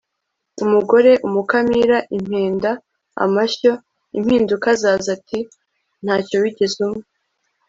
umugore 0.63 1.11
umukamira 1.27 1.97
impenda 2.17 2.71
(amashyo) 3.25 3.71
impinduka 4.17 4.67
zaza 4.81 5.09
ati 5.17 5.39
ntacyo 6.03 6.35
wigeze 6.43 6.77
umpa 6.87 7.07